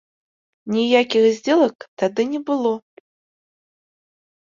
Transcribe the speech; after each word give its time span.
Ніякіх 0.75 1.23
здзелак 1.31 1.85
тады 2.03 2.21
не 2.31 2.41
было! 2.47 2.71